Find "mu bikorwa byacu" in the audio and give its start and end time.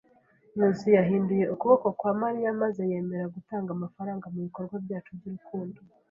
4.33-5.09